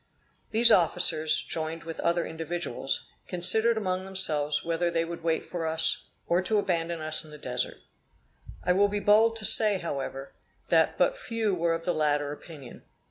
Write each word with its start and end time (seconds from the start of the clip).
These 0.49 0.71
officers, 0.71 1.39
joined 1.43 1.83
with 1.83 1.99
other 1.99 2.25
individuals, 2.25 3.07
considered 3.27 3.77
among 3.77 4.03
themselves 4.03 4.65
whether 4.65 4.89
they 4.89 5.05
would 5.05 5.21
wait 5.21 5.45
for 5.47 5.67
us, 5.67 6.07
or 6.25 6.41
to 6.41 6.57
abandon 6.57 6.99
us 7.01 7.23
in 7.23 7.29
the 7.29 7.37
Desert. 7.37 7.77
I 8.63 8.73
will 8.73 8.87
be 8.87 8.99
bold 8.99 9.35
to 9.35 9.45
say, 9.45 9.77
however, 9.77 10.33
that 10.69 10.97
but 10.97 11.15
few 11.15 11.53
were 11.53 11.75
of 11.75 11.85
the 11.85 11.93
latter 11.93 12.31
opinion. 12.33 12.81